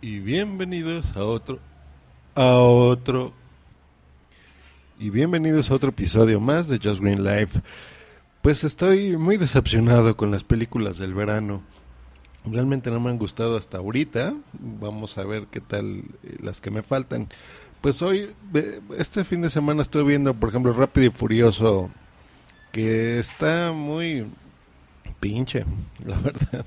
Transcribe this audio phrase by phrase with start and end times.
[0.00, 1.58] y bienvenidos a otro,
[2.34, 3.32] a otro,
[4.98, 7.60] y bienvenidos a otro episodio más de Just Green Life.
[8.42, 11.62] Pues estoy muy decepcionado con las películas del verano.
[12.44, 14.34] Realmente no me han gustado hasta ahorita.
[14.52, 17.28] Vamos a ver qué tal eh, las que me faltan.
[17.80, 18.30] Pues hoy,
[18.96, 21.90] este fin de semana estoy viendo, por ejemplo, Rápido y Furioso,
[22.72, 24.26] que está muy
[25.20, 25.64] pinche,
[26.04, 26.64] la verdad.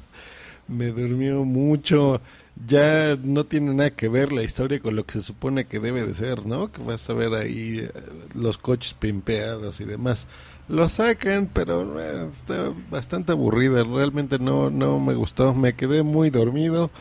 [0.69, 2.21] Me durmió mucho
[2.67, 6.05] ya no tiene nada que ver la historia con lo que se supone que debe
[6.05, 6.71] de ser, ¿no?
[6.71, 7.91] Que vas a ver ahí eh,
[8.33, 10.27] los coches pimpeados y demás.
[10.67, 13.83] Lo sacan, pero eh, está bastante aburrida.
[13.83, 15.53] Realmente no, no me gustó.
[15.53, 16.91] Me quedé muy dormido.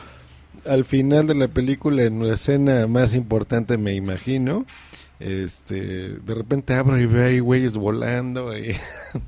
[0.65, 4.65] Al final de la película, en la escena más importante, me imagino,
[5.19, 8.75] este, de repente abro y veo ahí güeyes volando y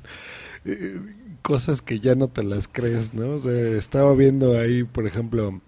[1.42, 3.34] cosas que ya no te las crees, ¿no?
[3.34, 5.60] O sea, estaba viendo ahí, por ejemplo,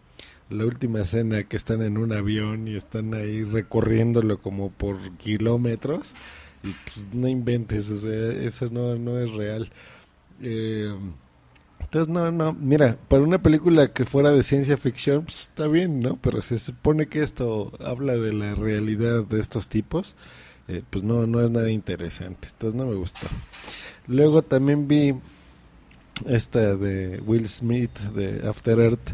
[0.50, 6.14] la última escena que están en un avión y están ahí recorriéndolo como por kilómetros
[6.62, 9.70] y pues no inventes, o sea, eso no, no es real.
[10.42, 10.94] Eh,
[11.80, 16.00] entonces, no, no, mira, para una película que fuera de ciencia ficción, pues está bien,
[16.00, 16.16] ¿no?
[16.20, 20.16] Pero se supone que esto habla de la realidad de estos tipos,
[20.66, 23.26] eh, pues no, no es nada interesante, entonces no me gustó.
[24.06, 25.14] Luego también vi
[26.26, 29.10] esta de Will Smith de After Earth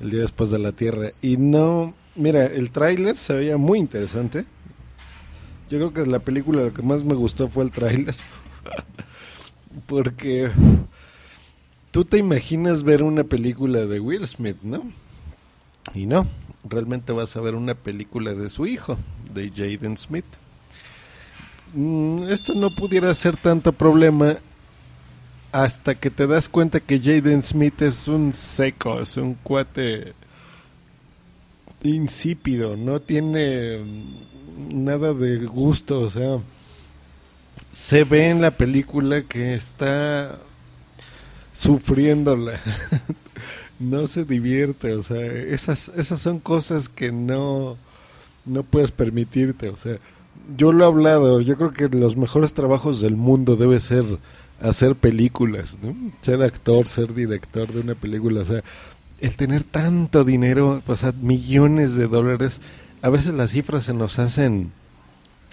[0.00, 1.10] el día después de la Tierra.
[1.22, 4.44] Y no, mira, el tráiler se veía muy interesante.
[5.70, 8.14] Yo creo que la película lo que más me gustó fue el tráiler.
[9.86, 10.50] Porque
[11.90, 14.84] tú te imaginas ver una película de Will Smith, ¿no?
[15.94, 16.26] Y no,
[16.68, 18.96] realmente vas a ver una película de su hijo,
[19.32, 20.24] de Jaden Smith.
[21.74, 24.36] Mm, esto no pudiera ser tanto problema
[25.50, 30.14] hasta que te das cuenta que Jaden Smith es un seco, es un cuate
[31.82, 33.80] insípido, no tiene
[34.72, 36.38] nada de gusto, o sea,
[37.72, 40.38] se ve en la película que está
[41.52, 42.60] sufriéndola,
[43.80, 47.76] no se divierte, o sea, esas, esas son cosas que no,
[48.44, 49.98] no puedes permitirte, o sea,
[50.56, 54.04] yo lo he hablado, yo creo que los mejores trabajos del mundo debe ser
[54.60, 55.78] hacer películas.
[56.20, 58.62] Ser actor, ser director de una película, o sea,
[59.20, 62.60] el tener tanto dinero, o sea, millones de dólares,
[63.02, 64.72] a veces las cifras se nos hacen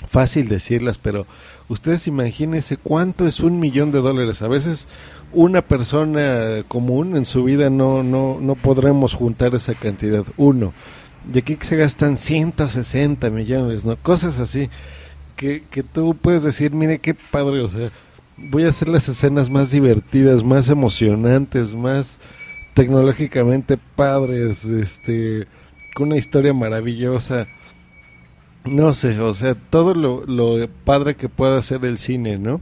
[0.08, 1.28] fácil decirlas, pero
[1.68, 4.42] ustedes imagínense cuánto es un millón de dólares.
[4.42, 4.88] A veces
[5.32, 10.26] una persona común en su vida no, no, no podremos juntar esa cantidad.
[10.38, 10.74] Uno.
[11.34, 13.96] Y aquí se gastan 160 millones, ¿no?
[13.98, 14.70] Cosas así.
[15.36, 17.90] Que, que tú puedes decir, mire qué padre, o sea,
[18.38, 22.20] voy a hacer las escenas más divertidas, más emocionantes, más
[22.74, 25.48] tecnológicamente padres, este,
[25.96, 27.48] con una historia maravillosa.
[28.66, 32.62] No sé, o sea, todo lo, lo padre que pueda hacer el cine, ¿no?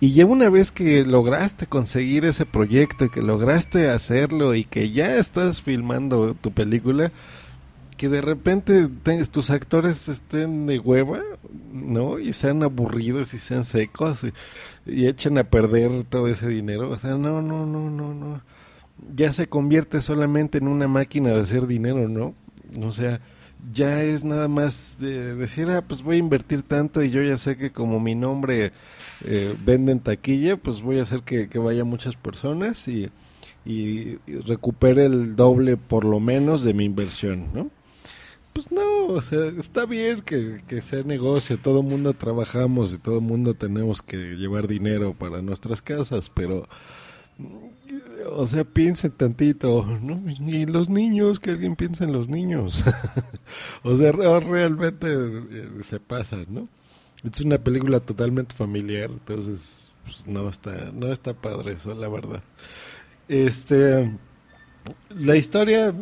[0.00, 4.90] Y ya una vez que lograste conseguir ese proyecto y que lograste hacerlo y que
[4.90, 7.10] ya estás filmando tu película,
[7.98, 8.88] que de repente
[9.30, 11.20] tus actores estén de hueva,
[11.72, 12.20] ¿no?
[12.20, 14.24] Y sean aburridos y sean secos
[14.86, 16.90] y, echen a perder todo ese dinero.
[16.90, 18.40] O sea, no, no, no, no, no.
[19.14, 22.34] Ya se convierte solamente en una máquina de hacer dinero, ¿no?
[22.86, 23.20] O sea,
[23.72, 27.36] ya es nada más de decir, ah, pues voy a invertir tanto y yo ya
[27.36, 28.72] sé que como mi nombre
[29.24, 33.10] eh, vende en taquilla, pues voy a hacer que, vaya muchas personas y,
[33.64, 37.70] y recupere el doble por lo menos de mi inversión, ¿no?
[38.58, 43.18] Pues no, o sea, está bien que, sea negocio, todo el mundo trabajamos y todo
[43.18, 46.66] el mundo tenemos que llevar dinero para nuestras casas, pero,
[48.32, 50.20] o sea, piensen tantito, ¿no?
[50.28, 52.82] Y los niños, que alguien piense en los niños.
[53.84, 56.66] o sea, realmente eh, se pasa, ¿no?
[57.22, 62.42] Es una película totalmente familiar, entonces, pues no está, no está padre eso, la verdad.
[63.28, 64.10] Este,
[65.10, 65.94] la historia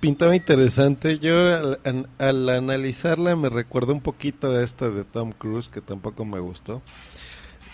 [0.00, 1.18] pintaba interesante.
[1.18, 1.76] Yo
[2.18, 6.82] al, analizarla me recuerdo un poquito a esta de Tom Cruise que tampoco me gustó.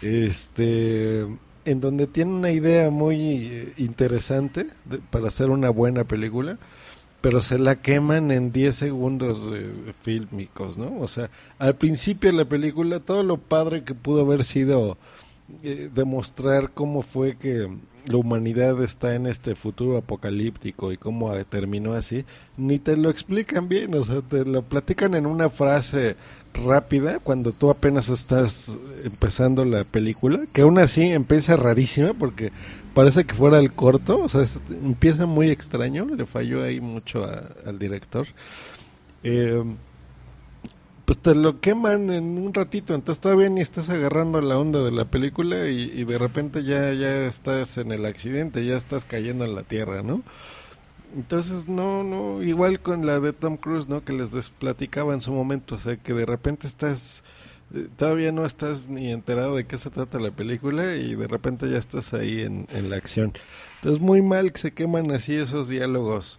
[0.03, 1.27] Este,
[1.65, 4.67] en donde tiene una idea muy eh, interesante
[5.11, 6.57] para hacer una buena película,
[7.21, 10.99] pero se la queman en 10 segundos de, fílmicos, ¿no?
[11.01, 14.97] O sea, al principio de la película todo lo padre que pudo haber sido
[15.63, 17.69] eh, demostrar cómo fue que
[18.07, 22.25] la humanidad está en este futuro apocalíptico y cómo terminó así,
[22.57, 26.17] ni te lo explican bien, o sea, te lo platican en una frase
[26.65, 32.53] rápida cuando tú apenas estás empezando la película, que aún así empieza rarísima porque
[32.95, 37.27] parece que fuera el corto, o sea, empieza muy extraño, le falló ahí mucho
[37.65, 38.27] al director.
[39.23, 39.63] Eh,
[41.09, 44.91] pues te lo queman en un ratito, entonces todavía ni estás agarrando la onda de
[44.91, 49.55] la película y, de repente ya, ya estás en el accidente, ya estás cayendo en
[49.55, 50.23] la tierra, ¿no?
[51.17, 54.05] Entonces, no, no, igual con la de Tom Cruise, ¿no?
[54.05, 57.25] Que les platicaba en su momento, o sea, que de repente estás,
[57.75, 61.71] eh, todavía no estás ni enterado de qué se trata la película y de repente
[61.71, 63.33] ya estás ahí en, en la acción.
[63.77, 66.39] Entonces, muy mal que se queman así esos diálogos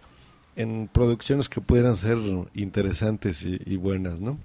[0.54, 2.18] en producciones que pudieran ser
[2.54, 4.38] interesantes y buenas, ¿no?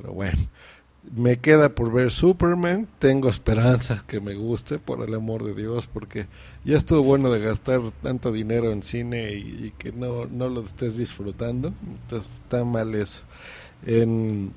[0.00, 0.38] Pero bueno,
[1.14, 2.88] me queda por ver Superman.
[2.98, 6.26] Tengo esperanzas que me guste, por el amor de Dios, porque
[6.64, 10.96] ya estuvo bueno de gastar tanto dinero en cine y, que no, no lo estés
[10.96, 11.74] disfrutando.
[12.02, 13.22] Entonces está mal eso.
[13.86, 14.52] En,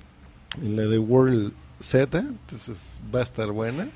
[0.61, 3.89] la de World Z, entonces va a estar buena.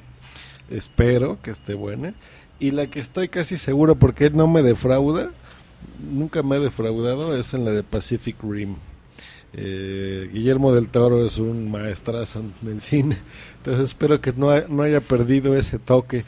[0.69, 2.13] Espero que esté buena.
[2.59, 5.29] Y la que estoy casi seguro porque no me defrauda,
[6.11, 8.75] nunca me ha defraudado, es en la de Pacific Rim.
[9.53, 13.17] Eh, Guillermo del Toro es un maestrazo en cine,
[13.57, 16.25] entonces espero que no, no haya perdido ese toque.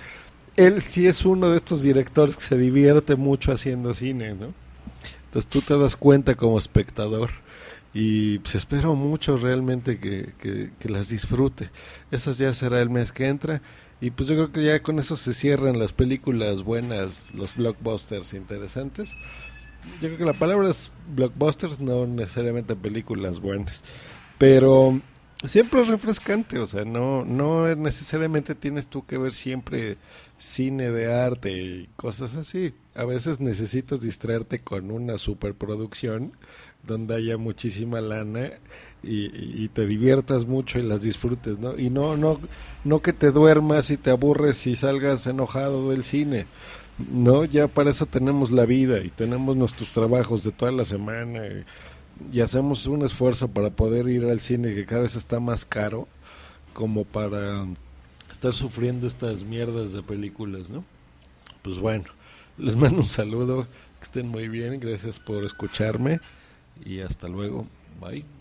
[0.55, 4.53] Él sí es uno de estos directores que se divierte mucho haciendo cine, ¿no?
[5.25, 7.29] Entonces tú te das cuenta como espectador
[7.93, 11.69] y pues espero mucho realmente que, que, las disfrute.
[12.11, 13.61] Esas ya será el mes que entra
[14.01, 18.33] y pues yo creo que ya con eso se cierran las películas buenas, los blockbusters
[18.33, 19.13] interesantes
[20.01, 23.83] yo creo que la palabra es blockbusters, no necesariamente películas buenas,
[24.37, 25.01] pero
[25.45, 29.97] siempre es refrescante, o sea, no, no necesariamente tienes tú que ver siempre
[30.37, 32.73] cine de arte y cosas así.
[32.95, 36.33] A veces necesitas distraerte con una superproducción
[36.83, 38.51] donde haya muchísima lana
[39.03, 39.31] y,
[39.63, 41.77] y, te diviertas mucho y las disfrutes, ¿no?
[41.77, 42.39] Y no, no,
[42.83, 46.47] no que te duermas y te aburres y salgas enojado del cine.
[47.07, 51.41] No, ya para eso tenemos la vida y tenemos nuestros trabajos de toda la semana
[52.33, 56.09] y, hacemos un esfuerzo para poder ir al cine que cada vez está más caro
[56.73, 57.65] como para
[58.29, 60.83] estar sufriendo estas mierdas de películas, ¿no?
[61.61, 62.05] Pues bueno,
[62.57, 63.63] les mando un saludo,
[63.99, 66.19] que estén muy bien, gracias por escucharme
[66.85, 67.65] y hasta luego,
[68.01, 68.38] bye.